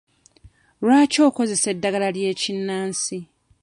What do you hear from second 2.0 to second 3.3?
ly'ekinnansi?